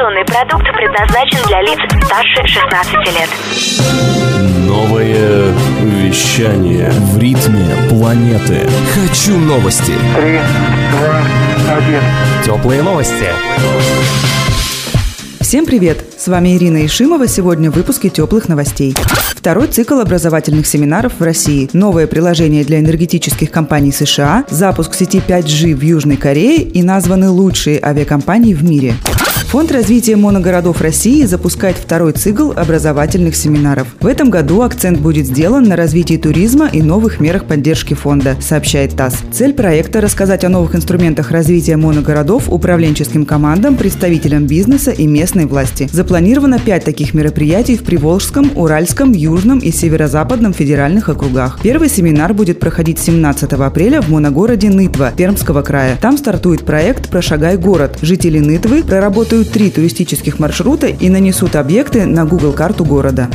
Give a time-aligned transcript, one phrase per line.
[0.00, 3.28] Информационный продукт предназначен для лиц старше 16 лет.
[4.66, 8.66] Новое вещание в ритме планеты.
[8.94, 9.92] Хочу новости.
[10.16, 10.38] Три,
[10.92, 11.22] два,
[11.76, 12.00] один.
[12.42, 13.26] Теплые новости.
[15.40, 15.98] Всем привет!
[16.16, 17.28] С вами Ирина Ишимова.
[17.28, 18.94] Сегодня в выпуске теплых новостей.
[19.36, 25.74] Второй цикл образовательных семинаров в России, новое приложение для энергетических компаний США, запуск сети 5G
[25.74, 28.94] в Южной Корее и названы лучшие авиакомпании в мире.
[29.50, 33.88] Фонд развития моногородов России запускает второй цикл образовательных семинаров.
[33.98, 38.94] В этом году акцент будет сделан на развитии туризма и новых мерах поддержки фонда, сообщает
[38.94, 39.16] ТАСС.
[39.32, 45.88] Цель проекта– рассказать о новых инструментах развития моногородов управленческим командам, представителям бизнеса и местной власти.
[45.92, 51.58] Запланировано пять таких мероприятий в Приволжском, Уральском, Южном и Северо-Западном федеральных округах.
[51.60, 55.98] Первый семинар будет проходить 17 апреля в моногороде Нытва Пермского края.
[56.00, 57.98] Там стартует проект «Прошагай город».
[58.00, 63.28] Жители Нытвы проработают три туристических маршрута и нанесут объекты на Google карту города.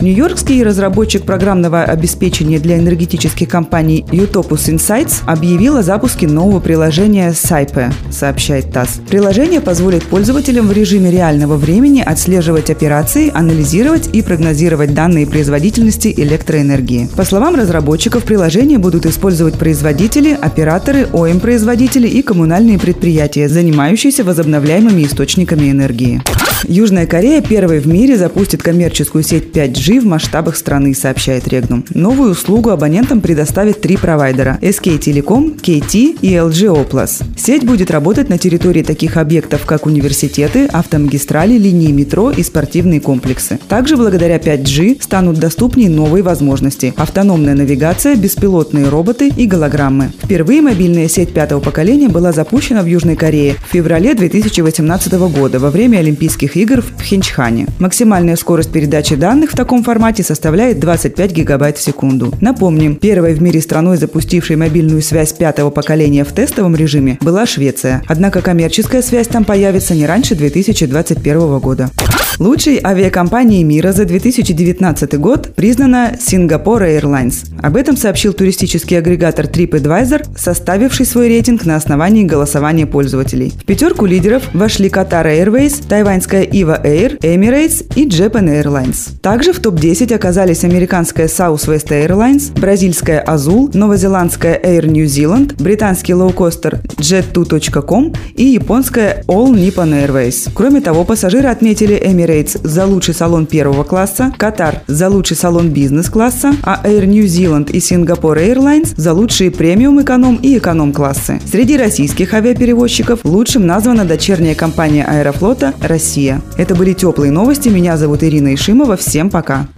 [0.00, 7.92] Нью-Йоркский разработчик программного обеспечения для энергетических компаний Utopus Insights объявил о запуске нового приложения Saipe,
[8.10, 9.00] сообщает ТАСС.
[9.08, 17.08] Приложение позволит пользователям в режиме реального времени отслеживать операции, анализировать и прогнозировать данные производительности электроэнергии.
[17.14, 25.51] По словам разработчиков, приложение будут использовать производители, операторы, ОМ-производители и коммунальные предприятия, занимающиеся возобновляемыми источниками
[25.60, 26.22] энергии.
[26.68, 31.84] Южная Корея первой в мире запустит коммерческую сеть 5G в масштабах страны, сообщает Регнум.
[31.90, 37.24] Новую услугу абонентам предоставят три провайдера– SK Telecom, KT и LG Oplas.
[37.36, 43.58] Сеть будет работать на территории таких объектов, как университеты, автомагистрали, линии метро и спортивные комплексы.
[43.68, 50.12] Также благодаря 5G станут доступнее новые возможности– автономная навигация, беспилотные роботы и голограммы.
[50.22, 55.70] Впервые мобильная сеть пятого поколения была запущена в Южной Корее в феврале 2018 года во
[55.70, 57.66] время Олимпийских игр в Пхенчхане.
[57.78, 62.32] Максимальная скорость передачи данных в таком формате составляет 25 гигабайт в секунду.
[62.40, 68.02] Напомним, первой в мире страной, запустившей мобильную связь пятого поколения в тестовом режиме, была Швеция.
[68.06, 71.90] Однако коммерческая связь там появится не раньше 2021 года.
[72.38, 77.46] Лучшей авиакомпанией мира за 2019 год признана Singapore Airlines.
[77.62, 83.52] Об этом сообщил туристический агрегатор TripAdvisor, составивший свой рейтинг на основании голосования пользователей.
[83.60, 89.12] В пятерку лидеров вошли Qatar Airways, тайваньская Eva Air, Emirates и Japan Airlines.
[89.20, 96.80] Также в топ-10 оказались американская Southwest Airlines, бразильская Azul, новозеландская Air New Zealand, британский лоукостер
[96.98, 100.50] Jet2.com и японская All Nippon Airways.
[100.54, 106.54] Кроме того, пассажиры отметили Emirates за лучший салон первого класса, Qatar за лучший салон бизнес-класса,
[106.62, 111.40] а Air New Zealand и Singapore Airlines за лучшие премиум эконом и эконом-классы.
[111.50, 116.42] Среди российских авиаперевозчиков лучшим названа дочерняя компания Аэрофлота «Россия».
[116.56, 117.68] Это были теплые новости.
[117.68, 118.96] Меня зовут Ирина Ишимова.
[118.96, 119.68] Всем пока.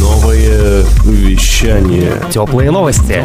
[0.00, 2.14] Новое вещание.
[2.32, 3.22] Теплые новости.